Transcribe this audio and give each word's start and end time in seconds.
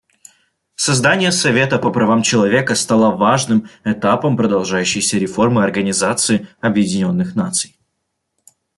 Создание 0.77 1.31
Совета 1.31 1.77
по 1.77 1.91
правам 1.91 2.23
человека 2.23 2.73
стало 2.73 3.11
важным 3.15 3.69
этапом 3.83 4.35
продолжающейся 4.35 5.19
реформы 5.19 5.63
Организации 5.63 6.47
Объединенных 6.59 7.35
Наций. 7.35 7.77